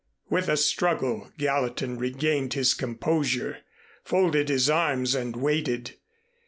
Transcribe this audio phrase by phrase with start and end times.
[0.31, 3.59] With a struggle Gallatin regained his composure,
[4.03, 5.91] folded his arms and waited.